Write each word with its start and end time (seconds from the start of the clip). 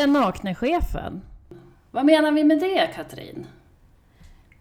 Den 0.00 0.12
nakne 0.12 0.54
chefen. 0.54 1.20
Vad 1.90 2.04
menar 2.04 2.32
vi 2.32 2.44
med 2.44 2.60
det, 2.60 2.90
Katrin? 2.94 3.46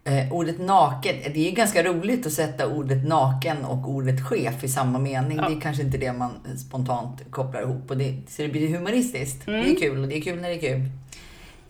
Eh, 0.04 0.34
ordet 0.34 0.60
naken, 0.60 1.16
det 1.34 1.48
är 1.48 1.52
ganska 1.52 1.84
roligt 1.84 2.26
att 2.26 2.34
sätta 2.34 2.68
ordet 2.68 3.08
naken 3.08 3.66
och 3.66 3.90
ordet 3.90 4.28
chef 4.28 4.64
i 4.64 4.68
samma 4.68 5.00
mening. 5.00 5.38
Ja. 5.38 5.50
Det 5.50 5.56
är 5.56 5.62
kanske 5.62 5.84
inte 5.84 5.98
det 5.98 6.14
man 6.14 6.32
spontant 6.58 7.32
kopplar 7.32 7.62
ihop. 7.62 7.92
Och 7.92 7.98
det, 7.98 8.16
så 8.28 8.42
det 8.42 8.48
blir 8.48 8.78
humoristiskt. 8.78 9.46
Det 9.46 9.72
är 9.72 9.76
kul 9.76 10.02
och 10.02 10.08
det 10.08 10.18
är 10.18 10.22
kul 10.22 10.42
när 10.42 10.50
det 10.50 10.56
är 10.56 10.60
kul. 10.60 10.82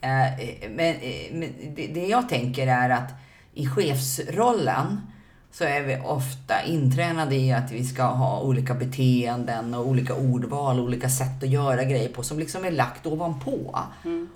Eh, 0.02 0.70
men 0.76 0.96
eh, 0.96 1.34
men 1.34 1.50
det, 1.76 1.88
det 1.88 2.08
jag 2.08 2.30
tänker 2.30 2.68
är 2.68 2.90
att 2.90 3.12
i 3.54 3.68
chefsrollen 3.68 5.02
så 5.52 5.64
är 5.64 5.84
vi 5.84 5.98
ofta 6.06 6.64
intränade 6.64 7.36
i 7.36 7.52
att 7.52 7.72
vi 7.72 7.84
ska 7.84 8.04
ha 8.04 8.42
olika 8.42 8.74
beteenden 8.74 9.74
och 9.74 9.88
olika 9.88 10.16
ordval, 10.16 10.80
olika 10.80 11.10
sätt 11.10 11.44
att 11.44 11.50
göra 11.50 11.84
grejer 11.84 12.10
på 12.10 12.24
som 12.24 12.40
liksom 12.40 12.66
är 12.66 12.72
lagt 12.72 13.06
ovanpå. 13.06 13.80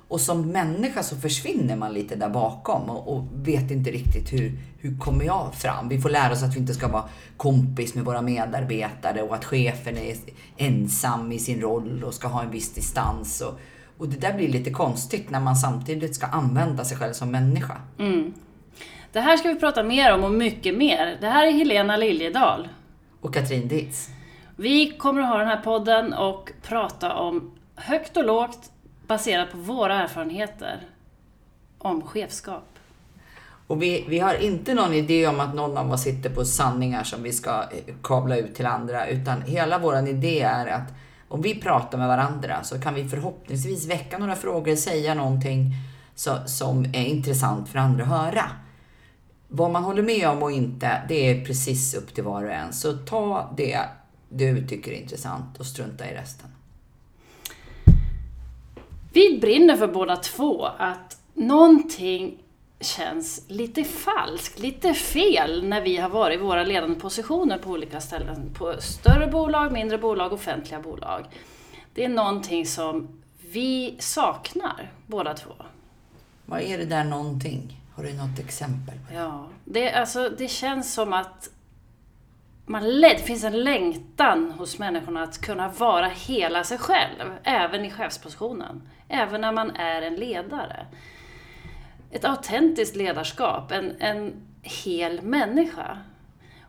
Och 0.07 0.21
som 0.21 0.41
människa 0.47 1.03
så 1.03 1.15
försvinner 1.15 1.75
man 1.75 1.93
lite 1.93 2.15
där 2.15 2.29
bakom 2.29 2.89
och, 2.89 3.15
och 3.15 3.23
vet 3.33 3.71
inte 3.71 3.91
riktigt 3.91 4.33
hur, 4.33 4.59
hur 4.79 4.97
kommer 4.97 5.25
jag 5.25 5.53
fram. 5.53 5.89
Vi 5.89 6.01
får 6.01 6.09
lära 6.09 6.33
oss 6.33 6.43
att 6.43 6.55
vi 6.55 6.59
inte 6.59 6.73
ska 6.73 6.87
vara 6.87 7.03
kompis 7.37 7.95
med 7.95 8.05
våra 8.05 8.21
medarbetare 8.21 9.21
och 9.21 9.35
att 9.35 9.45
chefen 9.45 9.97
är 9.97 10.15
ensam 10.57 11.31
i 11.31 11.39
sin 11.39 11.61
roll 11.61 12.03
och 12.03 12.13
ska 12.13 12.27
ha 12.27 12.43
en 12.43 12.51
viss 12.51 12.73
distans. 12.73 13.41
Och, 13.41 13.59
och 13.97 14.07
det 14.09 14.17
där 14.17 14.33
blir 14.33 14.47
lite 14.49 14.71
konstigt 14.71 15.29
när 15.29 15.39
man 15.39 15.55
samtidigt 15.55 16.15
ska 16.15 16.25
använda 16.25 16.85
sig 16.85 16.97
själv 16.97 17.13
som 17.13 17.31
människa. 17.31 17.77
Det 19.13 19.21
här 19.21 19.37
ska 19.37 19.49
vi 19.49 19.55
prata 19.55 19.83
mer 19.83 20.13
om 20.13 20.23
och 20.23 20.31
mycket 20.31 20.75
mer. 20.75 21.17
Det 21.21 21.27
här 21.27 21.47
är 21.47 21.51
Helena 21.51 21.97
Liljedahl. 21.97 22.67
Och 23.21 23.33
Katrin 23.33 23.67
Ditz. 23.67 24.09
Vi 24.55 24.97
kommer 24.97 25.21
att 25.21 25.27
ha 25.27 25.37
den 25.37 25.47
här 25.47 25.61
podden 25.61 26.13
och 26.13 26.51
prata 26.61 27.15
om 27.15 27.51
högt 27.75 28.17
och 28.17 28.25
lågt 28.25 28.71
baserat 29.07 29.51
på 29.51 29.57
våra 29.57 30.03
erfarenheter 30.03 30.81
om 31.77 32.01
chefskap. 32.01 32.63
Och 33.67 33.81
vi, 33.81 34.05
vi 34.09 34.19
har 34.19 34.33
inte 34.33 34.73
någon 34.73 34.93
idé 34.93 35.27
om 35.27 35.39
att 35.39 35.55
någon 35.55 35.77
av 35.77 35.91
oss 35.91 36.03
sitter 36.03 36.29
på 36.29 36.45
sanningar 36.45 37.03
som 37.03 37.23
vi 37.23 37.33
ska 37.33 37.51
eh, 37.51 37.93
kabla 38.03 38.37
ut 38.37 38.55
till 38.55 38.65
andra, 38.65 39.07
utan 39.07 39.41
hela 39.41 39.79
vår 39.79 40.07
idé 40.07 40.41
är 40.41 40.67
att 40.67 40.93
om 41.27 41.41
vi 41.41 41.61
pratar 41.61 41.97
med 41.97 42.07
varandra 42.07 42.63
så 42.63 42.81
kan 42.81 42.93
vi 42.93 43.09
förhoppningsvis 43.09 43.89
väcka 43.89 44.17
några 44.17 44.35
frågor, 44.35 44.75
säga 44.75 45.13
någonting 45.13 45.71
så, 46.15 46.37
som 46.45 46.85
är 46.85 47.05
intressant 47.05 47.69
för 47.69 47.79
andra 47.79 48.03
att 48.03 48.09
höra. 48.09 48.62
Vad 49.55 49.71
man 49.71 49.83
håller 49.83 50.03
med 50.03 50.29
om 50.29 50.43
och 50.43 50.51
inte, 50.51 51.01
det 51.07 51.29
är 51.29 51.45
precis 51.45 51.93
upp 51.93 52.13
till 52.13 52.23
var 52.23 52.43
och 52.43 52.51
en. 52.51 52.73
Så 52.73 52.93
ta 52.93 53.53
det 53.57 53.79
du 54.29 54.67
tycker 54.67 54.91
är 54.91 54.95
intressant 54.95 55.59
och 55.59 55.65
strunta 55.65 56.11
i 56.11 56.13
resten. 56.13 56.49
Vi 59.13 59.39
brinner 59.41 59.77
för 59.77 59.87
båda 59.87 60.15
två 60.15 60.65
att 60.65 61.17
någonting 61.33 62.37
känns 62.79 63.45
lite 63.47 63.83
falskt, 63.83 64.59
lite 64.59 64.93
fel 64.93 65.67
när 65.67 65.81
vi 65.81 65.97
har 65.97 66.09
varit 66.09 66.39
i 66.39 66.43
våra 66.43 66.63
ledande 66.63 66.99
positioner 66.99 67.57
på 67.57 67.69
olika 67.69 68.01
ställen. 68.01 68.53
På 68.53 68.75
större 68.79 69.27
bolag, 69.27 69.71
mindre 69.71 69.97
bolag, 69.97 70.33
offentliga 70.33 70.79
bolag. 70.79 71.25
Det 71.93 72.05
är 72.05 72.09
någonting 72.09 72.65
som 72.65 73.21
vi 73.51 73.95
saknar 73.99 74.91
båda 75.07 75.33
två. 75.33 75.53
Vad 76.45 76.61
är 76.61 76.77
det 76.77 76.85
där 76.85 77.03
någonting? 77.03 77.82
Har 77.95 78.03
du 78.03 78.13
något 78.13 78.39
exempel? 78.39 78.95
Ja, 79.13 79.47
det, 79.65 79.93
alltså, 79.93 80.29
det 80.29 80.47
känns 80.47 80.93
som 80.93 81.13
att 81.13 81.49
man, 82.65 82.83
det 83.01 83.25
finns 83.25 83.43
en 83.43 83.63
längtan 83.63 84.51
hos 84.51 84.79
människorna 84.79 85.23
att 85.23 85.41
kunna 85.41 85.69
vara 85.69 86.07
hela 86.07 86.63
sig 86.63 86.77
själv, 86.77 87.33
även 87.43 87.85
i 87.85 87.91
chefspositionen. 87.91 88.89
Även 89.07 89.41
när 89.41 89.51
man 89.51 89.71
är 89.75 90.01
en 90.01 90.15
ledare. 90.15 90.85
Ett 92.11 92.25
autentiskt 92.25 92.95
ledarskap, 92.95 93.71
en, 93.71 93.95
en 93.99 94.33
hel 94.61 95.21
människa. 95.21 95.97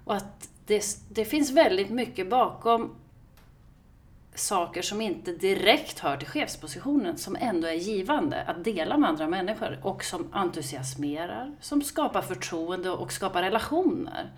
Och 0.04 0.16
att 0.16 0.48
det, 0.66 0.84
det 1.08 1.24
finns 1.24 1.50
väldigt 1.50 1.90
mycket 1.90 2.30
bakom 2.30 2.94
saker 4.34 4.82
som 4.82 5.00
inte 5.00 5.32
direkt 5.32 5.98
hör 5.98 6.16
till 6.16 6.28
chefspositionen, 6.28 7.18
som 7.18 7.36
ändå 7.40 7.68
är 7.68 7.72
givande 7.72 8.42
att 8.42 8.64
dela 8.64 8.98
med 8.98 9.10
andra 9.10 9.28
människor 9.28 9.78
och 9.82 10.04
som 10.04 10.28
entusiasmerar, 10.32 11.52
som 11.60 11.82
skapar 11.82 12.22
förtroende 12.22 12.90
och 12.90 13.12
skapar 13.12 13.42
relationer. 13.42 14.30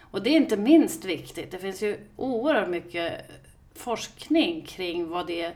Och 0.00 0.22
det 0.22 0.30
är 0.30 0.36
inte 0.36 0.56
minst 0.56 1.04
viktigt. 1.04 1.50
Det 1.50 1.58
finns 1.58 1.82
ju 1.82 1.98
oerhört 2.16 2.68
mycket 2.68 3.30
forskning 3.74 4.64
kring 4.66 5.08
vad 5.08 5.26
det 5.26 5.52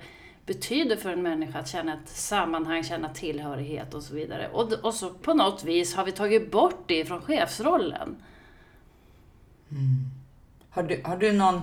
betyder 0.47 0.97
för 0.97 1.11
en 1.11 1.23
människa 1.23 1.59
att 1.59 1.69
känna 1.69 1.95
ett 1.95 2.09
sammanhang, 2.09 2.85
känna 2.85 3.09
tillhörighet 3.09 3.95
och 3.95 4.03
så 4.03 4.15
vidare. 4.15 4.49
Och, 4.49 4.73
och 4.73 4.95
så 4.95 5.11
på 5.11 5.35
något 5.35 5.65
vis 5.65 5.95
har 5.95 6.05
vi 6.05 6.13
tagit 6.13 6.51
bort 6.51 6.85
det 6.87 7.05
från 7.05 7.21
chefsrollen. 7.21 8.17
Mm. 9.71 10.11
Har 10.71 10.83
du, 10.83 11.03
har 11.05 11.17
du 11.17 11.33
någon, 11.33 11.61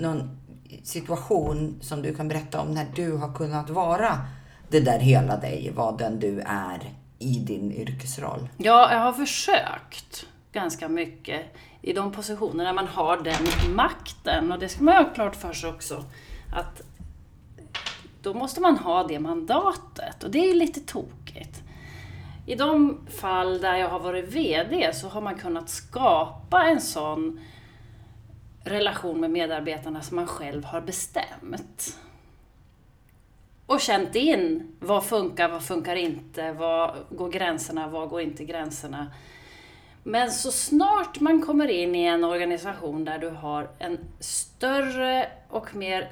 någon 0.00 0.45
situation 0.84 1.78
som 1.80 2.02
du 2.02 2.14
kan 2.14 2.28
berätta 2.28 2.60
om 2.60 2.74
när 2.74 2.86
du 2.94 3.16
har 3.16 3.34
kunnat 3.34 3.70
vara 3.70 4.18
det 4.68 4.80
där 4.80 4.98
hela 4.98 5.36
dig, 5.36 5.72
vad 5.76 5.98
den 5.98 6.20
du 6.20 6.40
är 6.46 6.92
i 7.18 7.38
din 7.38 7.72
yrkesroll? 7.72 8.48
Ja, 8.56 8.92
jag 8.92 8.98
har 8.98 9.12
försökt 9.12 10.26
ganska 10.52 10.88
mycket 10.88 11.42
i 11.82 11.92
de 11.92 12.12
positioner 12.12 12.64
där 12.64 12.72
man 12.72 12.86
har 12.86 13.16
den 13.16 13.74
makten. 13.74 14.52
Och 14.52 14.58
det 14.58 14.68
ska 14.68 14.84
man 14.84 14.96
ha 14.96 15.14
klart 15.14 15.36
för 15.36 15.52
sig 15.52 15.70
också. 15.70 16.04
Att 16.52 16.82
då 18.22 18.34
måste 18.34 18.60
man 18.60 18.78
ha 18.78 19.04
det 19.04 19.18
mandatet. 19.18 20.24
Och 20.24 20.30
det 20.30 20.50
är 20.50 20.54
lite 20.54 20.80
tokigt. 20.80 21.62
I 22.46 22.54
de 22.54 22.98
fall 23.20 23.60
där 23.60 23.74
jag 23.76 23.88
har 23.88 24.00
varit 24.00 24.28
VD 24.28 24.90
så 24.94 25.08
har 25.08 25.20
man 25.20 25.34
kunnat 25.34 25.68
skapa 25.68 26.64
en 26.64 26.80
sån 26.80 27.40
relation 28.66 29.20
med 29.20 29.30
medarbetarna 29.30 30.02
som 30.02 30.16
man 30.16 30.26
själv 30.26 30.64
har 30.64 30.80
bestämt. 30.80 31.98
Och 33.66 33.80
känt 33.80 34.14
in 34.14 34.76
vad 34.80 35.04
funkar, 35.04 35.48
vad 35.48 35.64
funkar 35.64 35.96
inte, 35.96 36.52
vad 36.52 36.96
går 37.10 37.28
gränserna, 37.28 37.88
vad 37.88 38.08
går 38.08 38.20
inte 38.20 38.44
gränserna. 38.44 39.06
Men 40.02 40.30
så 40.30 40.52
snart 40.52 41.20
man 41.20 41.42
kommer 41.42 41.68
in 41.68 41.94
i 41.94 42.04
en 42.04 42.24
organisation 42.24 43.04
där 43.04 43.18
du 43.18 43.28
har 43.28 43.68
en 43.78 43.98
större 44.20 45.30
och 45.48 45.76
mer 45.76 46.10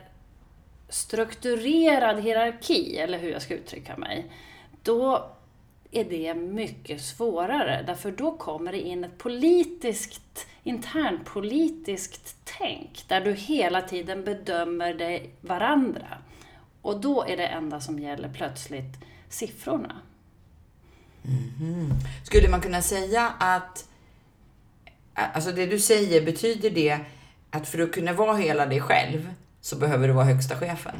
strukturerad 0.89 2.21
hierarki, 2.21 2.99
eller 2.99 3.19
hur 3.19 3.31
jag 3.31 3.43
ska 3.43 3.55
uttrycka 3.55 3.97
mig, 3.97 4.33
då 4.83 5.31
är 5.97 6.05
det 6.05 6.35
mycket 6.35 7.01
svårare. 7.01 7.85
Därför 7.87 8.11
då 8.11 8.37
kommer 8.37 8.73
det 8.73 8.81
in 8.81 9.05
ett 9.05 9.19
politiskt, 9.19 10.47
internpolitiskt 10.63 12.37
tänk, 12.59 13.05
där 13.09 13.21
du 13.21 13.33
hela 13.33 13.83
tiden 13.83 14.25
bedömer 14.25 14.95
dig 14.95 15.31
varandra. 15.41 16.09
Och 16.83 17.01
då 17.01 17.25
är 17.25 17.37
det 17.37 17.47
enda 17.47 17.81
som 17.81 17.99
gäller 17.99 18.29
plötsligt 18.29 18.95
siffrorna. 19.29 19.97
Skulle 22.25 22.49
man 22.49 22.61
kunna 22.61 22.83
säga 22.83 23.33
att, 23.39 23.89
alltså 25.15 25.53
det 25.53 25.67
du 25.67 25.79
säger, 25.79 26.27
betyder 26.27 26.71
det 26.71 26.99
att 27.51 27.69
för 27.69 27.79
att 27.79 27.93
kunna 27.93 28.13
vara 28.13 28.37
hela 28.37 28.67
dig 28.67 28.81
själv 28.81 29.35
så 29.61 29.77
behöver 29.77 30.09
du 30.09 30.15
vara 30.15 30.25
högsta 30.25 30.57
chefen? 30.57 30.95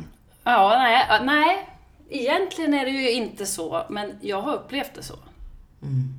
Ja, 0.45 0.77
nej, 0.79 1.21
nej. 1.25 1.69
Egentligen 2.11 2.75
är 2.75 2.85
det 2.85 2.91
ju 2.91 3.11
inte 3.13 3.47
så, 3.47 3.83
men 3.91 4.13
jag 4.21 4.41
har 4.43 4.55
upplevt 4.55 4.95
det 4.95 5.03
så. 5.03 5.15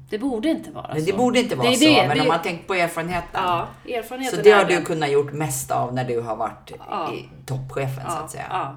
Det 0.10 0.18
borde 0.18 0.50
inte 0.50 0.72
vara 0.72 0.88
Men 0.94 1.00
så. 1.06 1.12
det 1.12 1.18
borde 1.18 1.40
inte 1.40 1.56
vara 1.56 1.68
är 1.70 1.74
så, 1.74 1.86
det, 1.86 2.08
men 2.08 2.18
det- 2.18 2.22
om 2.22 2.28
man 2.28 2.42
tänker 2.42 2.64
på 2.68 2.74
erfarenheten. 2.74 3.30
Ja, 3.44 3.68
så 3.86 3.90
erfarenheten 3.94 4.40
det 4.44 4.52
har 4.52 4.66
du 4.66 4.76
det. 4.76 4.82
kunnat 4.82 5.12
gjort 5.12 5.34
mest 5.34 5.72
av 5.72 5.94
när 5.94 6.06
du 6.06 6.20
har 6.22 6.36
varit 6.36 6.72
Ja. 6.90 7.14
i 7.14 7.30
toppchefen 7.46 7.96
så 7.96 8.12
ja, 8.18 8.24
att 8.24 8.32
säga. 8.32 8.46
Ja. 8.50 8.76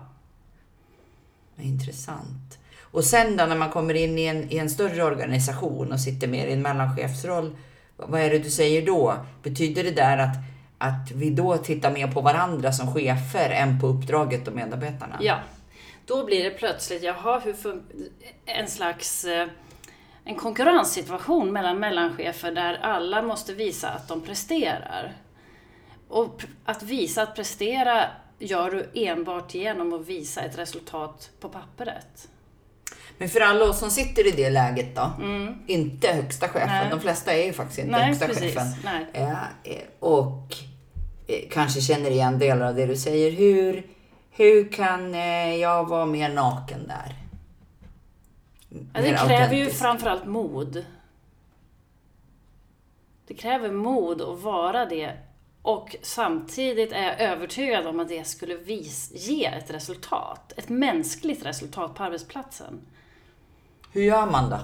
Intressant. 1.63 2.59
Och 2.83 3.05
sen 3.05 3.37
då 3.37 3.45
när 3.47 3.57
man 3.57 3.71
kommer 3.71 3.95
in 3.95 4.19
i 4.19 4.25
en, 4.25 4.53
i 4.53 4.57
en 4.59 4.71
större 4.71 5.03
organisation 5.05 5.93
och 5.93 6.01
sitter 6.01 6.29
mer 6.29 6.47
i 6.47 6.53
en 6.53 6.63
mellanchefsroll, 6.63 7.57
vad 7.97 8.21
är 8.21 8.31
det 8.31 8.39
du 8.39 8.51
säger 8.51 8.87
då? 8.87 9.15
Betyder 9.43 9.85
det 9.85 9.91
där 9.91 10.19
att, 10.19 10.37
att 10.79 11.11
vi 11.15 11.31
då 11.31 11.57
tittar 11.57 11.91
mer 11.91 12.07
på 12.09 12.21
varandra 12.21 12.73
som 12.73 12.93
chefer 12.95 13.51
än 13.51 13.81
på 13.81 13.87
uppdraget 13.87 14.49
och 14.49 14.55
medarbetarna? 14.55 15.17
ja. 15.21 15.37
Då 16.09 16.25
blir 16.25 16.45
det 16.45 16.51
plötsligt, 16.51 17.03
jaha, 17.03 17.39
hur 17.39 17.57
en 18.45 18.69
slags 18.69 19.25
eh, 19.25 19.49
en 20.25 20.35
konkurrenssituation 20.35 21.53
mellan 21.53 21.79
mellanchefer 21.79 22.53
där 22.53 22.75
alla 22.83 23.23
måste 23.23 23.53
visa 23.55 23.89
att 23.89 24.09
de 24.09 24.21
presterar. 24.21 25.13
Och 26.09 26.43
att 26.65 26.83
visa 26.83 27.23
att 27.23 27.35
prestera 27.35 28.05
gör 28.39 28.71
du 28.71 29.07
enbart 29.07 29.55
genom 29.55 29.93
att 29.93 30.07
visa 30.07 30.41
ett 30.41 30.59
resultat 30.59 31.31
på 31.41 31.49
pappret. 31.49 32.29
Men 33.19 33.29
för 33.29 33.41
alla 33.41 33.65
oss 33.65 33.79
som 33.79 33.91
sitter 33.91 34.27
i 34.27 34.31
det 34.31 34.51
läget 34.51 34.97
då, 34.97 35.11
inte 35.67 36.09
högsta 36.13 36.49
chefen, 36.49 36.69
Mm. 36.69 36.81
Nej. 36.81 36.91
de 36.91 37.01
flesta 37.01 37.33
är 37.33 37.45
ju 37.47 37.53
faktiskt 37.53 37.79
inte 37.79 37.91
Nej, 37.93 38.07
högsta 38.07 38.27
precis. 38.27 38.55
chefen. 38.55 38.67
Eh, 39.13 39.33
eh, 39.65 39.77
och 39.99 40.43
eh, 41.27 41.49
kanske 41.51 41.81
känner 41.81 42.11
igen 42.11 42.39
delar 42.39 42.67
av 42.69 42.75
det 42.75 42.87
du 42.87 42.97
säger. 42.97 43.31
Hur, 43.31 43.87
hur 44.39 44.73
kan 44.73 45.15
eh, 45.15 45.57
jag 45.57 45.89
vara 45.89 46.07
mer 46.07 46.29
naken 46.29 46.87
där? 46.89 47.15
Ja, 48.69 49.01
det 49.01 49.17
kräver 49.17 49.55
ju 49.55 49.71
framförallt 49.71 50.27
mod. 50.27 50.85
Det 53.27 53.35
kräver 53.35 53.71
mod 53.71 54.23
att 54.23 54.41
vara 54.41 54.87
det 54.87 55.13
och 55.63 55.97
samtidigt 56.03 56.93
är 56.93 57.03
jag 57.03 57.21
övertygad 57.21 57.87
om 57.87 58.01
att 58.01 58.09
det 58.09 58.27
skulle 58.27 58.57
vis 58.57 59.13
ge 59.29 59.45
ett 59.45 59.71
resultat. 59.71 60.53
Ett 60.57 60.69
mänskligt 60.69 61.47
resultat 61.47 61.95
på 61.95 62.03
arbetsplatsen. 62.03 62.81
Hur 63.93 64.03
gör 64.03 64.27
man 64.27 64.51
då? 64.51 64.59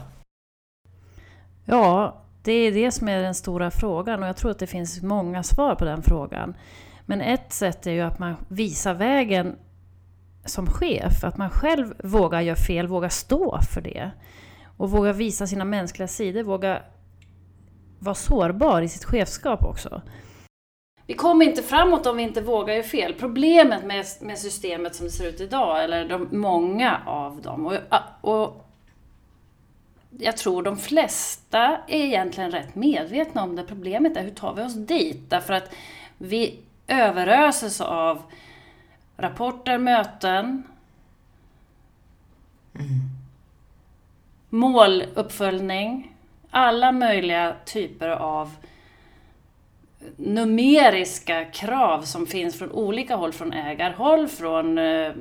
Ja, 1.64 2.22
det 2.42 2.52
är 2.52 2.72
det 2.72 2.92
som 2.92 3.08
är 3.08 3.22
den 3.22 3.34
stora 3.34 3.70
frågan 3.70 4.22
och 4.22 4.28
jag 4.28 4.36
tror 4.36 4.50
att 4.50 4.58
det 4.58 4.66
finns 4.66 5.02
många 5.02 5.42
svar 5.42 5.74
på 5.74 5.84
den 5.84 6.02
frågan. 6.02 6.54
Men 7.06 7.20
ett 7.20 7.52
sätt 7.52 7.86
är 7.86 7.90
ju 7.90 8.00
att 8.00 8.18
man 8.18 8.36
visar 8.48 8.94
vägen 8.94 9.56
som 10.44 10.66
chef, 10.66 11.24
att 11.24 11.36
man 11.36 11.50
själv 11.50 11.94
vågar 12.04 12.40
göra 12.40 12.56
fel, 12.56 12.86
vågar 12.86 13.08
stå 13.08 13.58
för 13.74 13.80
det. 13.80 14.10
Och 14.76 14.90
vågar 14.90 15.12
visa 15.12 15.46
sina 15.46 15.64
mänskliga 15.64 16.08
sidor, 16.08 16.42
våga 16.42 16.82
vara 17.98 18.14
sårbar 18.14 18.82
i 18.82 18.88
sitt 18.88 19.04
chefskap 19.04 19.64
också. 19.64 20.02
Vi 21.06 21.14
kommer 21.14 21.44
inte 21.44 21.62
framåt 21.62 22.06
om 22.06 22.16
vi 22.16 22.22
inte 22.22 22.40
vågar 22.40 22.74
göra 22.74 22.84
fel. 22.84 23.14
Problemet 23.14 23.84
med, 23.84 24.06
med 24.20 24.38
systemet 24.38 24.94
som 24.94 25.06
det 25.06 25.12
ser 25.12 25.28
ut 25.28 25.40
idag, 25.40 25.84
eller 25.84 26.08
de 26.08 26.28
många 26.30 27.00
av 27.06 27.42
dem, 27.42 27.66
och, 27.66 27.76
och 28.20 28.66
jag 30.18 30.36
tror 30.36 30.62
de 30.62 30.76
flesta 30.76 31.78
är 31.88 32.04
egentligen 32.04 32.50
rätt 32.50 32.74
medvetna 32.74 33.42
om 33.42 33.56
det. 33.56 33.62
Problemet 33.62 34.16
är 34.16 34.22
hur 34.22 34.30
tar 34.30 34.54
vi 34.54 34.62
oss 34.62 34.74
dit? 34.74 35.30
Därför 35.30 35.54
att 35.54 35.74
vi 36.18 36.60
överöses 36.86 37.80
av 37.80 38.22
rapporter, 39.24 39.78
möten, 39.78 40.62
mm. 42.74 43.00
måluppföljning, 44.50 46.16
alla 46.50 46.92
möjliga 46.92 47.56
typer 47.64 48.08
av 48.08 48.56
numeriska 50.16 51.44
krav 51.44 52.02
som 52.02 52.26
finns 52.26 52.58
från 52.58 52.70
olika 52.70 53.16
håll, 53.16 53.32
från 53.32 53.52
ägarhåll, 53.52 54.28
från 54.28 54.78
eh, 54.78 55.12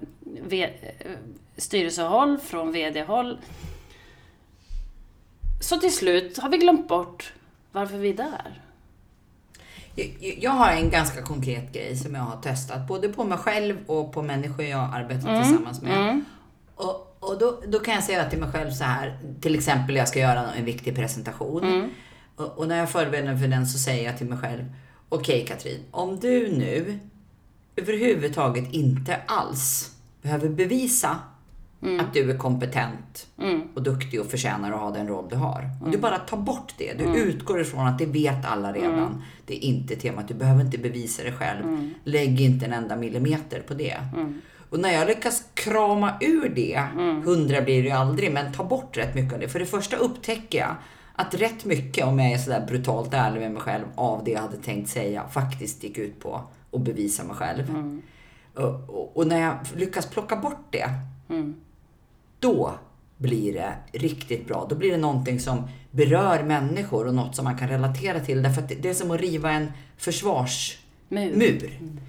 styrelsehåll, 1.58 2.38
från 2.38 2.72
VD-håll. 2.72 3.38
Så 5.62 5.78
till 5.78 5.96
slut 5.96 6.38
har 6.38 6.50
vi 6.50 6.58
glömt 6.58 6.88
bort 6.88 7.34
varför 7.72 7.98
vi 7.98 8.10
är 8.10 8.14
där. 8.14 8.62
Jag 10.20 10.52
har 10.52 10.72
en 10.72 10.90
ganska 10.90 11.22
konkret 11.22 11.74
grej 11.74 11.98
som 11.98 12.16
jag 12.16 12.22
har 12.22 12.42
testat, 12.42 12.88
både 12.88 13.10
på 13.10 13.24
mig 13.24 13.38
själv 13.38 13.78
och 13.88 14.14
på 14.14 14.22
människor 14.22 14.66
jag 14.66 14.90
arbetar 14.94 15.30
mm. 15.30 15.44
tillsammans 15.44 15.82
med. 15.82 15.98
Mm. 15.98 16.26
Och, 16.76 17.18
och 17.20 17.40
då, 17.40 17.60
då, 17.68 17.80
kan 17.80 17.94
jag 17.94 18.04
säga 18.04 18.30
till 18.30 18.40
mig 18.40 18.52
själv 18.52 18.72
så 18.72 18.84
här, 18.84 19.20
till 19.42 19.56
exempel 19.56 19.96
jag 19.96 20.08
ska 20.08 20.20
göra 20.20 20.54
en 20.54 20.66
viktig 20.66 20.96
presentation. 20.96 21.64
Mm. 21.64 21.90
Och, 22.36 22.58
och, 22.58 22.68
när 22.68 22.78
jag 22.78 22.90
förbereder 22.90 23.28
mig 23.28 23.38
för 23.38 23.48
den 23.48 23.68
så 23.68 23.80
säger 23.80 24.06
jag 24.06 24.18
till 24.18 24.28
mig 24.28 24.38
själv, 24.38 24.66
okej 25.10 25.44
okay, 25.44 25.48
Katrin, 25.48 25.84
om 25.92 26.20
du 26.20 26.52
nu 26.52 27.00
överhuvudtaget 27.76 28.74
inte 28.74 29.20
alls 29.26 29.92
behöver 30.22 30.50
bevisa 30.50 31.20
Mm. 31.84 32.00
Att 32.00 32.14
du 32.14 32.32
är 32.32 32.38
kompetent 32.38 33.28
mm. 33.42 33.62
och 33.74 33.84
duktig 33.84 34.22
och 34.22 34.28
förtjänar 34.28 34.72
att 34.72 34.80
ha 34.80 34.92
den 34.92 35.08
roll 35.08 35.28
du 35.30 35.36
har. 35.36 35.70
Om 35.82 35.92
du 35.92 35.98
mm. 35.98 36.02
bara 36.02 36.20
tar 36.20 36.38
bort 36.38 36.74
det, 36.78 36.94
du 36.98 37.04
mm. 37.04 37.16
utgår 37.16 37.62
ifrån 37.62 37.88
att 37.88 38.00
det 38.00 38.06
vet 38.06 38.46
alla 38.46 38.74
redan. 38.74 38.94
Mm. 38.94 39.22
Det 39.46 39.56
är 39.56 39.60
inte 39.60 39.96
temat, 39.96 40.28
du 40.28 40.34
behöver 40.34 40.62
inte 40.62 40.78
bevisa 40.78 41.24
det 41.24 41.32
själv. 41.32 41.94
Lägg 42.04 42.42
inte 42.42 42.66
en 42.66 42.74
enda 42.74 42.96
millimeter 42.96 43.60
på 43.60 43.74
det. 43.74 43.98
Och 44.70 44.80
när 44.80 44.94
jag 44.94 45.08
lyckas 45.08 45.44
krama 45.54 46.14
ur 46.22 46.50
det, 46.50 46.84
hundra 47.26 47.62
blir 47.62 47.84
det 47.84 47.90
ju 47.90 47.96
aldrig, 47.96 48.34
men 48.34 48.54
ta 48.54 48.64
bort 48.64 48.98
rätt 48.98 49.16
mycket 49.16 49.34
av 49.34 49.40
det. 49.40 49.48
För 49.48 49.60
det 49.60 49.66
första 49.66 49.98
upptäcker 49.98 50.60
jag 50.60 50.76
att 51.16 51.34
rätt 51.34 51.66
mycket, 51.66 52.06
om 52.06 52.20
jag 52.20 52.32
är 52.32 52.38
sådär 52.38 52.66
brutalt 52.68 53.14
ärlig 53.14 53.42
med 53.42 53.52
mig 53.52 53.62
själv, 53.62 53.86
av 53.96 54.24
det 54.24 54.32
jag 54.32 54.42
hade 54.42 54.58
tänkt 54.58 54.90
säga 54.90 55.28
faktiskt 55.28 55.84
gick 55.84 55.98
ut 55.98 56.20
på 56.20 56.42
att 56.72 56.82
bevisa 56.82 57.24
mig 57.24 57.36
själv. 57.36 57.70
Mm. 57.70 58.02
Och, 58.54 58.90
och, 58.90 59.18
och, 59.18 59.28
när 59.28 59.42
jag 59.42 59.56
lyckas 59.76 60.06
plocka 60.06 60.36
bort 60.36 60.68
det, 60.72 60.90
mm 61.30 61.56
då 62.44 62.74
blir 63.18 63.54
det 63.54 63.74
riktigt 63.92 64.48
bra. 64.48 64.66
Då 64.70 64.76
blir 64.76 64.92
det 64.92 64.98
någonting 64.98 65.40
som 65.40 65.68
berör 65.92 66.44
människor 66.44 67.08
och 67.08 67.14
något 67.14 67.36
som 67.36 67.46
man 67.46 67.58
kan 67.58 67.68
relatera 67.68 68.20
till. 68.20 68.44
Därför 68.44 68.62
att 68.62 68.70
det 68.82 68.90
är 68.90 68.94
som 68.94 69.12
att 69.12 69.22
riva 69.22 69.52
en 69.52 69.72
försvarsmur. 69.98 71.78
Mm. 71.80 72.00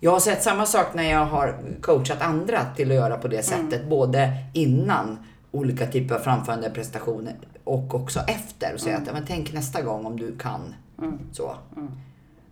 Jag 0.00 0.10
har 0.10 0.20
sett 0.20 0.42
samma 0.42 0.66
sak 0.66 0.86
när 0.94 1.10
jag 1.10 1.26
har 1.26 1.58
coachat 1.80 2.22
andra 2.22 2.64
till 2.76 2.90
att 2.90 2.96
göra 2.96 3.18
på 3.18 3.28
det 3.28 3.42
sättet. 3.42 3.78
Mm. 3.78 3.88
Både 3.88 4.32
innan 4.54 5.18
olika 5.50 5.86
typer 5.86 6.14
av 6.14 6.18
framförande 6.18 6.70
prestationer 6.70 7.36
och 7.64 7.94
också 7.94 8.20
efter. 8.20 8.74
Och 8.74 8.80
säga 8.80 8.96
mm. 8.96 9.08
att, 9.08 9.14
men 9.14 9.24
tänk 9.26 9.52
nästa 9.52 9.82
gång 9.82 10.06
om 10.06 10.16
du 10.16 10.38
kan. 10.38 10.74
Mm. 10.98 11.18
Så. 11.32 11.54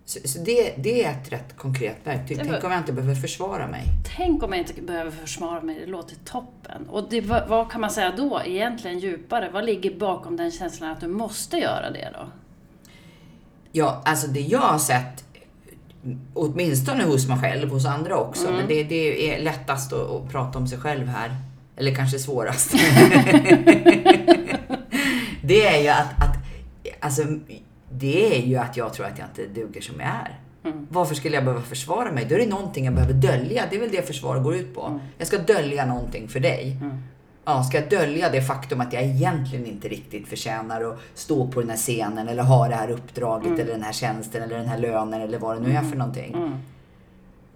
Så, 0.09 0.19
så 0.25 0.39
det, 0.39 0.75
det, 0.77 1.05
är 1.05 1.11
ett 1.11 1.33
rätt 1.33 1.57
konkret 1.57 1.97
verktyg. 2.05 2.39
Tänk 2.39 2.65
om 2.65 2.71
jag 2.71 2.81
inte 2.81 2.93
behöver 2.93 3.15
försvara 3.15 3.67
mig. 3.67 3.83
Tänk 4.17 4.43
om 4.43 4.53
jag 4.53 4.61
inte 4.61 4.83
behöver 4.83 5.11
försvara 5.11 5.61
mig. 5.61 5.81
Det 5.81 5.87
låter 5.87 6.17
toppen. 6.25 6.89
Och 6.89 7.09
det, 7.11 7.21
vad 7.21 7.71
kan 7.71 7.81
man 7.81 7.91
säga 7.91 8.13
då 8.17 8.41
egentligen 8.45 8.99
djupare? 8.99 9.51
Vad 9.53 9.65
ligger 9.65 9.99
bakom 9.99 10.37
den 10.37 10.51
känslan 10.51 10.91
att 10.91 11.01
du 11.01 11.09
måste 11.09 11.57
göra 11.57 11.91
det 11.91 12.11
då? 12.13 12.29
Ja, 13.73 14.03
alltså 14.05 14.27
det 14.27 14.41
jag 14.41 14.59
har 14.59 14.79
sett, 14.79 15.25
åtminstone 16.35 17.05
hos 17.05 17.29
mig 17.29 17.39
själv, 17.39 17.71
hos 17.71 17.87
andra 17.87 18.17
också, 18.17 18.47
mm. 18.47 18.57
men 18.57 18.69
det, 18.69 18.83
det, 18.83 19.35
är 19.35 19.43
lättast 19.43 19.93
att, 19.93 20.11
att 20.11 20.31
prata 20.31 20.59
om 20.59 20.69
sig 20.69 20.79
själv 20.79 21.07
här. 21.07 21.31
Eller 21.77 21.95
kanske 21.95 22.19
svårast. 22.19 22.71
det 25.43 25.67
är 25.67 25.83
ju 25.83 25.89
att, 25.89 26.23
att 26.23 26.37
alltså, 27.01 27.23
det 27.99 28.37
är 28.37 28.47
ju 28.47 28.57
att 28.57 28.77
jag 28.77 28.95
tror 28.95 29.07
att 29.07 29.19
jag 29.19 29.29
inte 29.29 29.61
duger 29.61 29.81
som 29.81 30.01
jag 30.01 30.09
är. 30.09 30.41
Mm. 30.65 30.87
Varför 30.91 31.15
skulle 31.15 31.35
jag 31.35 31.45
behöva 31.45 31.63
försvara 31.63 32.13
mig? 32.13 32.27
Då 32.29 32.35
är 32.35 32.39
det 32.39 32.47
någonting 32.47 32.85
jag 32.85 32.95
behöver 32.95 33.15
dölja. 33.15 33.65
Det 33.71 33.77
är 33.77 33.81
väl 33.81 33.91
det 33.91 34.07
försvar 34.07 34.39
går 34.39 34.55
ut 34.55 34.75
på. 34.75 34.83
Mm. 34.83 35.01
Jag 35.19 35.27
ska 35.27 35.39
dölja 35.39 35.87
någonting 35.87 36.29
för 36.29 36.41
dig. 36.41 36.77
Mm. 36.81 36.99
Ja, 37.45 37.63
ska 37.63 37.81
jag 37.81 37.91
dölja 37.91 38.31
det 38.31 38.43
faktum 38.43 38.81
att 38.81 38.93
jag 38.93 39.03
egentligen 39.03 39.67
inte 39.67 39.89
riktigt 39.89 40.29
förtjänar 40.29 40.83
att 40.83 40.99
stå 41.15 41.49
på 41.49 41.61
den 41.61 41.71
här 41.71 41.77
scenen 41.77 42.29
eller 42.29 42.43
ha 42.43 42.69
det 42.69 42.75
här 42.75 42.91
uppdraget 42.91 43.47
mm. 43.47 43.61
eller 43.61 43.73
den 43.73 43.83
här 43.83 43.93
tjänsten 43.93 44.43
eller 44.43 44.57
den 44.57 44.69
här 44.69 44.79
lönen 44.79 45.21
eller 45.21 45.39
vad 45.39 45.57
det 45.57 45.61
nu 45.61 45.69
är 45.69 45.79
mm. 45.79 45.91
för 45.91 45.99
någonting. 45.99 46.37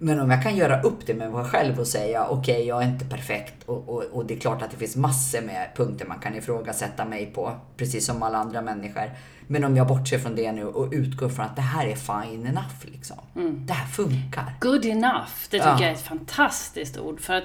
Men 0.03 0.21
om 0.21 0.31
jag 0.31 0.43
kan 0.43 0.57
göra 0.57 0.83
upp 0.83 1.07
det 1.07 1.15
med 1.15 1.33
mig 1.33 1.45
själv 1.45 1.81
och 1.81 1.87
säga 1.87 2.27
okej, 2.27 2.55
okay, 2.55 2.67
jag 2.67 2.83
är 2.83 2.87
inte 2.87 3.05
perfekt 3.05 3.63
och, 3.67 3.89
och, 3.89 4.05
och, 4.13 4.27
det 4.27 4.35
är 4.35 4.39
klart 4.41 4.63
att 4.63 4.71
det 4.71 4.77
finns 4.77 4.97
massor 4.97 5.41
med 5.41 5.69
punkter 5.77 6.07
man 6.07 6.19
kan 6.19 6.35
ifrågasätta 6.35 7.05
mig 7.05 7.27
på, 7.27 7.53
precis 7.77 8.07
som 8.07 8.23
alla 8.23 8.39
andra 8.39 8.63
människor. 8.63 9.11
Men 9.47 9.65
om 9.65 9.77
jag 9.77 9.87
bortser 9.87 10.19
från 10.19 10.37
det 10.37 10.53
nu 10.53 10.65
och 10.65 10.93
utgår 10.93 11.29
från 11.29 11.47
att 11.47 11.57
det 11.57 11.63
här 11.63 11.87
är 11.87 11.97
fine 11.97 12.47
enough 12.47 12.85
liksom. 12.85 13.17
Mm. 13.37 13.67
Det 13.67 13.73
här 13.73 13.87
funkar. 13.87 14.55
Good 14.61 14.85
enough, 14.85 15.31
det 15.51 15.59
tycker 15.59 15.69
ja. 15.69 15.81
jag 15.81 15.91
är 15.91 15.95
ett 15.95 16.03
fantastiskt 16.03 16.99
ord. 16.99 17.21
För 17.21 17.35
att 17.35 17.45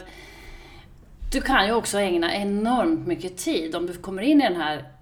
du 1.31 1.41
kan 1.41 1.65
ju 1.65 1.73
också 1.73 1.99
ägna 1.99 2.35
enormt 2.35 3.07
mycket 3.07 3.37
tid 3.37 3.75
om 3.75 3.85
du 3.85 3.93
kommer 3.93 4.21
in 4.21 4.41
i 4.41 4.43
den 4.43 4.61
här 4.61 4.94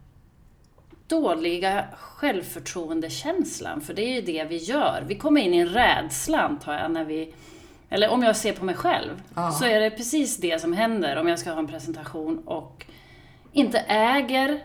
dåliga 1.08 1.86
självförtroendekänslan. 1.98 3.82
För 3.82 3.94
det 3.94 4.02
är 4.02 4.14
ju 4.14 4.22
det 4.22 4.44
vi 4.50 4.58
gör. 4.58 5.04
Vi 5.08 5.16
kommer 5.16 5.42
in 5.42 5.54
i 5.54 5.58
en 5.58 5.70
rädsla, 5.70 6.42
antar 6.42 6.74
jag, 6.74 6.92
när 6.92 7.04
vi 7.04 7.34
eller 7.94 8.10
om 8.10 8.24
jag 8.24 8.36
ser 8.36 8.54
på 8.54 8.66
mig 8.66 8.76
själv, 8.76 9.22
ja. 9.36 9.52
så 9.52 9.66
är 9.66 9.80
det 9.80 9.90
precis 9.90 10.38
det 10.38 10.62
som 10.62 10.74
händer 10.74 11.18
om 11.18 11.28
jag 11.28 11.40
ska 11.40 11.52
ha 11.52 11.60
en 11.60 11.68
presentation 11.68 12.44
och 12.46 12.86
inte 13.52 13.80
äger, 13.80 14.60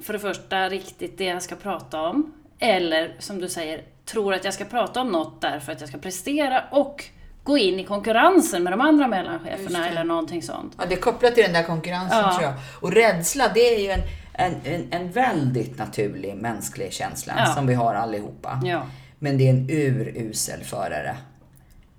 för 0.00 0.12
det 0.12 0.18
första, 0.18 0.68
riktigt 0.68 1.18
det 1.18 1.24
jag 1.24 1.42
ska 1.42 1.56
prata 1.56 2.00
om. 2.00 2.32
Eller, 2.58 3.16
som 3.18 3.40
du 3.40 3.48
säger, 3.48 3.84
tror 4.04 4.34
att 4.34 4.44
jag 4.44 4.54
ska 4.54 4.64
prata 4.64 5.00
om 5.00 5.08
något 5.08 5.40
därför 5.40 5.72
att 5.72 5.80
jag 5.80 5.88
ska 5.88 5.98
prestera 5.98 6.64
och 6.70 7.04
gå 7.44 7.58
in 7.58 7.80
i 7.80 7.84
konkurrensen 7.84 8.62
med 8.62 8.72
de 8.72 8.80
andra 8.80 9.08
mellancheferna 9.08 9.88
eller 9.88 10.04
någonting 10.04 10.42
sånt. 10.42 10.74
Ja, 10.78 10.84
det 10.88 10.94
är 10.94 11.00
kopplat 11.00 11.34
till 11.34 11.44
den 11.44 11.52
där 11.52 11.62
konkurrensen 11.62 12.18
ja. 12.18 12.32
tror 12.32 12.42
jag. 12.42 12.54
Och 12.80 12.92
rädsla, 12.92 13.50
det 13.54 13.74
är 13.74 13.78
ju 13.78 13.90
en, 13.90 14.00
en, 14.32 14.54
en, 14.64 14.86
en 14.90 15.10
väldigt 15.10 15.78
naturlig 15.78 16.36
mänsklig 16.36 16.92
känsla 16.92 17.34
ja. 17.36 17.46
som 17.46 17.66
vi 17.66 17.74
har 17.74 17.94
allihopa. 17.94 18.60
Ja. 18.64 18.86
Men 19.18 19.38
det 19.38 19.46
är 19.46 19.50
en 19.50 19.70
urusel 19.70 20.64
förare 20.64 21.16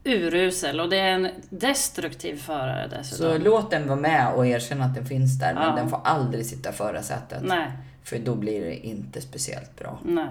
urusel 0.04 0.80
och 0.80 0.90
det 0.90 1.00
är 1.00 1.12
en 1.12 1.30
destruktiv 1.50 2.38
förare 2.38 2.88
dessutom. 2.88 3.32
Så 3.32 3.38
låt 3.38 3.72
den 3.72 3.88
vara 3.88 4.00
med 4.00 4.34
och 4.34 4.48
erkänna 4.48 4.86
att 4.86 4.96
den 4.96 5.06
finns 5.06 5.40
där, 5.40 5.54
men 5.54 5.75
den 5.75 5.90
får 5.90 6.02
aldrig 6.04 6.46
sitta 6.46 6.70
i 6.70 6.74
förarsätet. 6.74 7.44
Nej. 7.44 7.72
För 8.04 8.20
då 8.20 8.36
blir 8.36 8.62
det 8.62 8.75
inte 8.75 9.22
speciellt 9.22 9.80
bra. 9.80 10.00
Nej. 10.04 10.28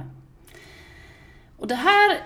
Och 1.58 1.66
det 1.68 1.74
här 1.74 2.18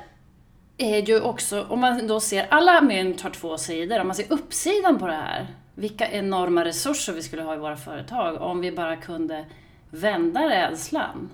är 0.76 1.02
ju 1.02 1.21
också, 1.21 1.66
om 1.68 1.80
man 1.80 2.06
då 2.06 2.21
ser, 2.21 2.47
alla 2.50 2.80
mynt 2.80 3.21
har 3.21 3.30
två 3.30 3.59
sidor, 3.59 4.00
om 4.00 4.06
man 4.06 4.16
ser 4.16 4.33
uppsidan 4.33 4.99
på 4.99 5.06
det 5.06 5.12
här, 5.12 5.47
vilka 5.75 6.11
enorma 6.11 6.64
resurser 6.64 7.12
vi 7.12 7.23
skulle 7.23 7.42
ha 7.42 7.54
i 7.54 7.59
våra 7.59 7.76
företag 7.76 8.42
om 8.42 8.61
vi 8.61 8.73
bara 8.73 8.97
kunde 8.97 9.45
vända 9.90 10.40
rädslan. 10.40 11.28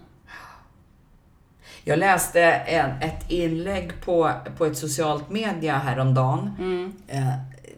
Jag 1.84 1.98
läste 1.98 2.42
en, 2.42 2.90
ett 2.90 3.30
inlägg 3.30 3.92
på, 4.04 4.30
på 4.58 4.66
ett 4.66 4.76
socialt 4.76 5.30
media 5.30 5.78
häromdagen. 5.78 6.50
Mm. 6.58 6.92
Eh, 7.08 7.28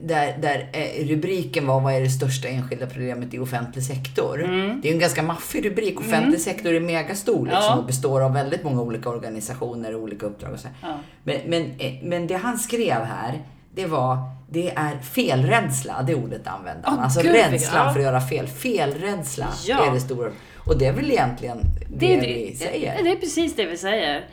där, 0.00 0.38
där 0.38 0.68
eh, 0.72 1.08
rubriken 1.08 1.66
var 1.66 1.80
Vad 1.80 1.94
är 1.94 2.00
det 2.00 2.10
största 2.10 2.48
enskilda 2.48 2.86
problemet 2.86 3.34
i 3.34 3.38
offentlig 3.38 3.84
sektor? 3.84 4.38
Det 4.38 4.88
är 4.88 4.90
ju 4.90 4.92
en 4.92 4.98
ganska 4.98 5.22
maffig 5.22 5.66
rubrik. 5.66 6.00
Offentlig 6.00 6.40
sektor 6.40 6.72
är 6.72 6.80
megastor 6.80 7.44
liksom, 7.44 7.62
Ja. 7.62 7.76
och 7.76 7.84
består 7.84 8.20
av 8.20 8.32
väldigt 8.32 8.64
många 8.64 8.82
olika 8.82 9.08
organisationer 9.08 9.94
och 9.94 10.02
olika 10.02 10.26
uppdrag. 10.26 10.52
Och 10.52 10.60
så. 10.60 10.68
Ja. 10.82 10.98
Men, 11.24 11.40
men, 11.46 11.62
eh, 11.78 11.92
men 12.02 12.26
det 12.26 12.34
han 12.36 12.58
skrev 12.58 13.02
här, 13.02 13.42
det 13.74 13.86
var 13.86 14.16
det 14.48 14.70
är 14.70 14.98
felrädsla, 14.98 16.02
det 16.02 16.14
ordet 16.14 16.46
använde 16.46 16.82
han. 16.84 16.98
Åh, 16.98 17.04
alltså 17.04 17.22
gud, 17.22 17.32
rädslan 17.32 17.86
ja. 17.86 17.92
för 17.92 18.00
att 18.00 18.04
göra 18.06 18.20
fel. 18.20 18.46
Felrädsla 18.46 19.46
Ja. 19.66 19.86
är 19.86 19.92
det 19.92 20.00
stora. 20.00 20.30
Och 20.66 20.78
det 20.78 20.86
är 20.86 20.92
väl 20.92 21.10
egentligen 21.10 21.58
det, 21.88 22.16
vi 22.20 22.56
säger. 22.56 23.02
Det 23.02 23.10
är 23.10 23.16
precis 23.16 23.56
det 23.56 23.66
vi 23.66 23.76
säger. 23.76 24.28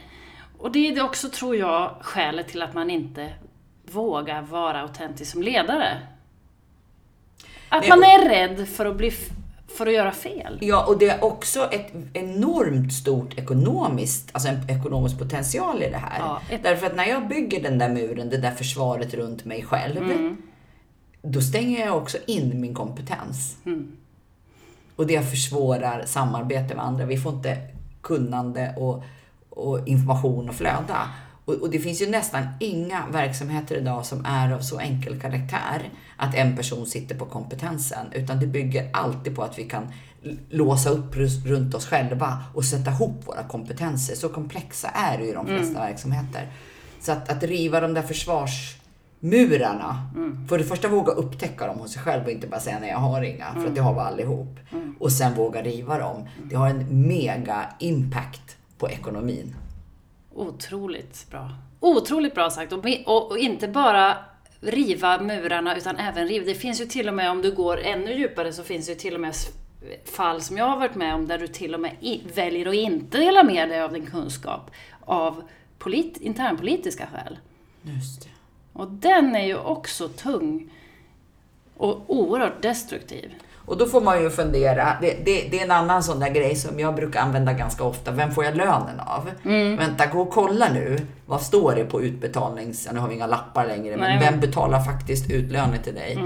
Och 0.58 0.72
det 0.72 0.88
är 0.90 0.96
det 0.96 1.02
också, 1.02 1.30
tror 1.30 1.56
jag, 1.56 1.96
skälet 2.02 2.48
till 2.48 2.62
att 2.62 2.74
man 2.74 2.90
inte 2.90 3.30
vågar 3.92 4.42
vara 4.42 4.82
autentisk 4.82 5.32
som 5.32 5.44
ledare. 5.44 5.98
Att 7.70 7.82
Nej, 7.82 7.90
man 7.90 8.04
är 8.04 8.30
rädd 8.30 8.68
för 8.68 8.86
att, 8.86 8.96
bli, 8.98 9.12
för 9.78 9.88
att 9.88 9.94
göra 9.94 10.12
fel. 10.12 10.58
Ja, 10.62 10.86
och 10.88 11.00
det 11.00 11.10
är 11.10 11.24
också 11.24 11.70
ett 11.72 11.94
enormt 12.14 12.94
stort 12.94 13.38
ekonomiskt, 13.40 14.30
alltså 14.32 14.50
en 14.50 14.70
ekonomisk 14.70 15.20
potential 15.20 15.84
i 15.84 15.90
det 15.90 15.98
här. 15.98 16.20
Ja, 16.20 16.42
ett- 16.50 16.64
Därför 16.64 16.88
att 16.88 16.96
när 16.96 17.06
jag 17.06 17.28
bygger 17.28 17.64
den 17.64 17.78
där 17.78 17.90
muren, 17.90 18.30
det 18.30 18.38
där 18.38 18.52
försvaret 18.52 19.14
runt 19.14 19.46
mig 19.46 19.64
själv, 19.64 19.98
Mm. 19.98 20.38
då 21.22 21.42
stänger 21.42 21.86
jag 21.86 21.98
också 21.98 22.18
in 22.28 22.62
min 22.62 22.74
kompetens. 22.74 23.58
Mm. 23.66 23.98
Och 25.02 25.08
det 25.08 25.30
försvårar 25.30 26.04
samarbete 26.06 26.76
med 26.76 26.86
andra. 26.86 27.06
Vi 27.06 27.18
får 27.18 27.34
inte 27.34 27.58
kunnande 28.02 28.74
och, 28.78 29.04
och 29.50 29.88
information 29.88 30.50
att 30.50 30.56
flöda. 30.56 31.10
Och, 31.46 31.54
och 31.54 31.70
det 31.70 31.80
finns 31.80 32.02
ju 32.02 32.10
nästan 32.10 32.48
inga 32.60 33.04
verksamheter 33.12 33.76
idag 33.76 34.06
som 34.06 34.26
är 34.26 34.52
av 34.52 34.60
så 34.60 34.80
enkel 34.80 35.22
karaktär 35.22 35.90
att 36.18 36.36
en 36.36 36.56
person 36.56 36.86
sitter 36.86 37.16
på 37.16 37.26
kompetensen. 37.26 38.06
Utan 38.14 38.40
det 38.40 38.48
bygger 38.48 38.90
alltid 38.94 39.36
på 39.36 39.44
att 39.44 39.60
vi 39.60 39.64
kan 39.64 39.94
låsa 40.50 40.90
upp 40.90 41.16
runt 41.46 41.76
oss 41.76 41.86
själva 41.86 42.44
och 42.54 42.66
sätta 42.66 42.92
ihop 42.92 43.28
våra 43.28 43.44
kompetenser. 43.44 44.16
Så 44.16 44.30
komplexa 44.30 44.88
är 44.88 45.18
det 45.18 45.24
ju 45.24 45.30
i 45.30 45.34
de 45.34 45.46
flesta 45.46 45.80
verksamheter. 45.80 46.52
Så 47.00 47.12
att, 47.12 47.30
att 47.30 47.44
riva 47.44 47.80
de 47.80 47.94
där 47.94 48.02
försvarsmurarna. 49.22 50.10
För 50.50 50.58
det 50.58 50.64
första 50.64 50.88
våga 50.88 51.12
upptäcka 51.12 51.68
dem 51.68 51.80
hos 51.80 51.92
sig 51.94 52.02
själv 52.02 52.26
och 52.26 52.32
inte 52.32 52.48
bara 52.48 52.60
säga 52.60 52.80
nej 52.80 52.90
jag 52.90 52.98
har 52.98 53.22
inga, 53.22 53.54
för 53.54 53.68
att 53.68 53.76
det 53.76 53.82
har 53.82 53.94
vi 53.94 54.00
allihop. 54.00 54.60
Och 55.00 55.12
sen 55.12 55.34
våga 55.34 55.62
riva 55.62 56.00
dem. 56.00 56.28
Det 56.44 56.56
har 56.56 56.70
en 56.70 57.08
mega 57.08 57.74
impact 57.80 58.58
på 58.78 58.90
ekonomin. 58.90 59.56
Otroligt 60.34 61.28
bra. 61.30 61.50
Otroligt 61.80 62.36
bra 62.36 62.50
sagt. 62.50 62.74
Och, 62.74 62.86
och, 63.06 63.32
och 63.32 63.38
inte 63.38 63.68
bara 63.68 64.18
riva 64.62 65.22
murarna, 65.22 65.78
utan 65.78 65.96
även 65.96 66.28
riva. 66.28 66.46
Det 66.46 66.56
finns 66.56 66.82
ju 66.82 66.86
till 66.86 67.08
och 67.08 67.14
med, 67.14 67.32
om 67.32 67.42
du 67.42 67.56
går 67.56 67.80
ännu 67.80 68.14
djupare, 68.14 68.54
så 68.54 68.64
finns 68.64 68.86
det 68.86 68.92
ju 68.92 69.00
till 69.00 69.16
och 69.16 69.22
med 69.22 69.34
fall 70.06 70.42
som 70.42 70.58
jag 70.58 70.66
har 70.66 70.78
varit 70.78 70.96
med 70.96 71.16
om, 71.16 71.28
där 71.28 71.38
du 71.38 71.48
till 71.48 71.74
och 71.74 71.80
med 71.80 71.96
i, 72.02 72.22
väljer 72.36 72.68
att 72.68 72.76
inte 72.76 73.18
dela 73.18 73.44
med 73.44 73.70
dig 73.70 73.82
av 73.82 73.94
din 73.94 74.06
kunskap 74.06 74.72
av 75.06 75.42
polit, 75.80 76.18
internpolitiska 76.18 77.08
skäl. 77.08 77.38
Just 77.84 78.24
det. 78.24 78.30
Och 78.82 78.88
den 78.92 79.36
är 79.36 79.46
ju 79.46 79.58
också 79.58 80.08
tung 80.08 80.70
och 81.78 82.02
oerhört 82.08 82.62
destruktiv. 82.62 83.32
Och 83.66 83.78
då 83.78 83.86
får 83.86 84.02
man 84.02 84.24
ju 84.24 84.30
fundera, 84.30 84.98
det, 85.02 85.26
det, 85.26 85.48
det 85.52 85.60
är 85.60 85.64
en 85.66 85.72
annan 85.72 86.04
sån 86.04 86.20
där 86.20 86.30
grej 86.30 86.56
som 86.56 86.80
jag 86.80 86.96
brukar 86.96 87.22
använda 87.22 87.54
ganska 87.54 87.84
ofta. 87.84 88.12
Vem 88.12 88.32
får 88.32 88.44
jag 88.46 88.56
lönen 88.56 89.00
av? 89.00 89.30
Mm. 89.46 89.78
Vänta, 89.78 90.06
gå 90.06 90.22
och 90.22 90.30
kolla 90.30 90.70
nu. 90.74 91.08
Vad 91.26 91.42
står 91.42 91.76
det 91.76 91.86
på 91.86 92.02
utbetalnings... 92.02 92.90
Nu 92.94 93.00
har 93.00 93.08
vi 93.08 93.16
inga 93.16 93.28
lappar 93.28 93.68
längre, 93.68 93.98
men 93.98 94.20
Nej. 94.20 94.32
vem 94.32 94.40
betalar 94.40 94.84
faktiskt 94.84 95.32
ut 95.32 95.52
lönen 95.52 95.84
till 95.84 95.96
dig? 95.96 96.20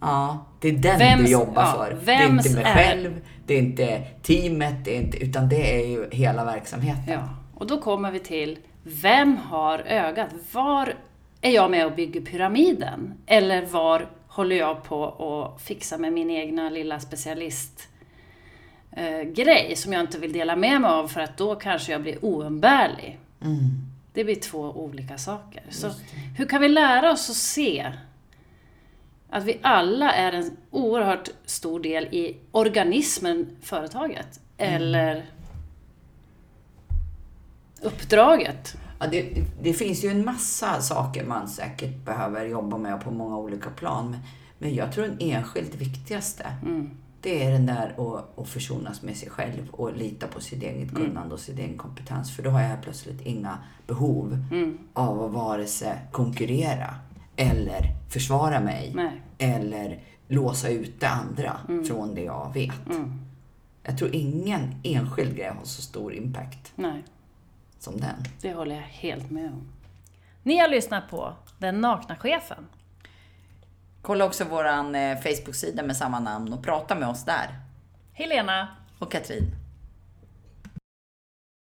Ja, 0.00 0.38
det 0.60 0.68
är 0.68 0.72
den 0.72 1.00
Vems- 1.00 1.24
du 1.24 1.30
jobbar 1.30 1.62
ja, 1.62 1.72
för. 1.72 1.98
Det 2.04 2.12
är 2.12 2.28
inte 2.28 2.50
mig 2.54 2.64
är- 2.64 2.74
själv, 2.74 3.20
det 3.46 3.54
är 3.54 3.58
inte 3.58 3.98
teamet, 4.22 4.84
det 4.84 4.96
är 4.96 5.00
inte, 5.00 5.18
utan 5.18 5.48
det 5.48 5.80
är 5.82 5.86
ju 5.86 6.08
hela 6.10 6.44
verksamheten. 6.44 7.12
Ja, 7.14 7.28
och 7.54 7.66
då 7.66 7.80
kommer 7.80 8.10
vi 8.10 8.20
till, 8.20 8.58
vem 8.82 9.36
har 9.36 9.78
ögat? 9.78 10.28
Var 10.52 10.94
är 11.42 11.50
jag 11.50 11.70
med 11.70 11.86
och 11.86 11.92
bygger 11.92 12.20
pyramiden? 12.20 13.14
Eller 13.26 13.66
var 13.66 14.08
håller 14.28 14.56
jag 14.56 14.84
på 14.84 15.06
att 15.06 15.62
fixa 15.62 15.98
med 15.98 16.12
min 16.12 16.30
egna 16.30 16.70
lilla 16.70 17.00
specialist 17.00 17.88
eh, 18.92 19.22
grej 19.22 19.76
som 19.76 19.92
jag 19.92 20.00
inte 20.00 20.18
vill 20.18 20.32
dela 20.32 20.56
med 20.56 20.80
mig 20.80 20.90
av 20.90 21.08
för 21.08 21.20
att 21.20 21.36
då 21.36 21.54
kanske 21.54 21.92
jag 21.92 22.02
blir 22.02 22.24
oumbärlig. 22.24 23.18
Mm. 23.40 23.58
Det 24.12 24.24
blir 24.24 24.34
två 24.34 24.60
olika 24.60 25.18
saker. 25.18 25.62
Så 25.70 25.90
hur 26.36 26.46
kan 26.46 26.60
vi 26.60 26.68
lära 26.68 27.12
oss 27.12 27.30
att 27.30 27.36
se 27.36 27.92
att 29.30 29.44
vi 29.44 29.58
alla 29.62 30.12
är 30.12 30.32
en 30.32 30.56
oerhört 30.70 31.28
stor 31.44 31.80
del 31.80 32.04
i 32.04 32.36
organismen 32.50 33.56
företaget? 33.62 34.40
Eller 34.56 35.24
uppdraget? 37.80 38.76
Ja, 39.02 39.08
det, 39.08 39.44
det 39.62 39.72
finns 39.72 40.04
ju 40.04 40.08
en 40.08 40.24
massa 40.24 40.80
saker 40.80 41.24
man 41.24 41.48
säkert 41.48 42.04
behöver 42.04 42.46
jobba 42.46 42.78
med 42.78 43.00
på 43.00 43.10
många 43.10 43.36
olika 43.36 43.70
plan. 43.70 44.10
Men, 44.10 44.20
men 44.58 44.74
jag 44.74 44.92
tror 44.92 45.04
den 45.04 45.16
enskilt 45.20 45.74
viktigaste, 45.74 46.46
det 47.20 47.44
är 47.44 47.52
den 47.52 47.66
där 47.66 47.94
att, 47.98 48.38
att 48.38 48.48
försonas 48.48 49.02
med 49.02 49.16
sig 49.16 49.30
själv 49.30 49.70
och 49.70 49.96
lita 49.96 50.26
på 50.26 50.40
sitt 50.40 50.62
eget 50.62 50.94
kunnande 50.94 51.34
och 51.34 51.40
sin 51.40 51.58
egen 51.58 51.78
kompetens. 51.78 52.36
För 52.36 52.42
då 52.42 52.50
har 52.50 52.60
jag 52.60 52.82
plötsligt 52.82 53.20
inga 53.20 53.58
behov 53.86 54.38
av 54.92 55.22
att 55.22 55.32
vare 55.32 55.66
sig 55.66 55.98
konkurrera 56.12 56.94
eller 57.36 57.80
försvara 58.10 58.60
mig 58.60 58.92
Nej. 58.94 59.22
eller 59.38 60.00
låsa 60.28 60.68
ute 60.68 61.08
andra 61.08 61.56
från 61.86 62.14
det 62.14 62.22
jag 62.22 62.50
vet. 62.54 62.98
Jag 63.82 63.98
tror 63.98 64.14
ingen 64.14 64.74
enskild 64.82 65.36
grej 65.36 65.48
har 65.48 65.64
så 65.64 65.82
stor 65.82 66.14
impact 66.14 66.72
Nej. 66.74 67.04
Som 67.82 68.00
den. 68.00 68.24
Det 68.40 68.52
håller 68.52 68.74
jag 68.74 68.82
helt 68.82 69.30
med 69.30 69.46
om. 69.46 69.68
Ni 70.42 70.58
har 70.58 70.68
lyssnat 70.68 71.10
på 71.10 71.34
Den 71.58 71.80
nakna 71.80 72.16
chefen. 72.16 72.68
Kolla 74.02 74.24
också 74.24 74.44
vår 74.44 74.64
Facebook-sida 75.22 75.82
med 75.82 75.96
samma 75.96 76.20
namn 76.20 76.52
och 76.52 76.64
prata 76.64 76.94
med 76.94 77.08
oss 77.08 77.24
där. 77.24 77.48
Helena 78.12 78.68
Och 78.98 79.12
Katrin. 79.12 79.61